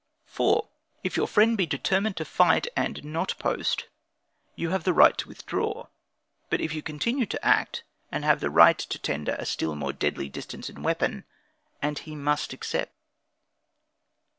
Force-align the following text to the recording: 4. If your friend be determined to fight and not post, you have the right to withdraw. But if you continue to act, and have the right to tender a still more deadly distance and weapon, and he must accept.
4. 0.25 0.67
If 1.03 1.15
your 1.15 1.27
friend 1.27 1.55
be 1.55 1.67
determined 1.67 2.17
to 2.17 2.25
fight 2.25 2.65
and 2.75 3.05
not 3.05 3.35
post, 3.37 3.87
you 4.55 4.71
have 4.71 4.83
the 4.83 4.93
right 4.95 5.15
to 5.19 5.27
withdraw. 5.27 5.89
But 6.49 6.59
if 6.59 6.73
you 6.73 6.81
continue 6.81 7.27
to 7.27 7.45
act, 7.45 7.83
and 8.11 8.25
have 8.25 8.39
the 8.39 8.49
right 8.49 8.79
to 8.79 8.97
tender 8.97 9.35
a 9.37 9.45
still 9.45 9.75
more 9.75 9.93
deadly 9.93 10.27
distance 10.27 10.69
and 10.69 10.83
weapon, 10.83 11.25
and 11.83 11.99
he 11.99 12.15
must 12.15 12.51
accept. 12.51 12.95